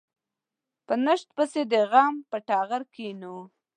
[0.85, 3.37] په نشت پسې د غم په ټغره کېنو.